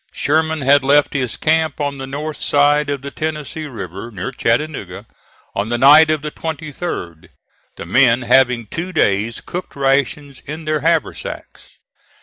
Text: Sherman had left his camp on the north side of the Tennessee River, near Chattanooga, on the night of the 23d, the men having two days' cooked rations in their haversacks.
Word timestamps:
Sherman 0.11 0.61
had 0.61 0.83
left 0.83 1.13
his 1.13 1.37
camp 1.37 1.79
on 1.79 1.99
the 1.99 2.07
north 2.07 2.41
side 2.41 2.89
of 2.89 3.03
the 3.03 3.11
Tennessee 3.11 3.67
River, 3.67 4.09
near 4.09 4.31
Chattanooga, 4.31 5.05
on 5.53 5.69
the 5.69 5.77
night 5.77 6.09
of 6.09 6.23
the 6.23 6.31
23d, 6.31 7.29
the 7.77 7.85
men 7.85 8.23
having 8.23 8.65
two 8.65 8.91
days' 8.91 9.41
cooked 9.45 9.75
rations 9.75 10.41
in 10.47 10.65
their 10.65 10.79
haversacks. 10.79 11.77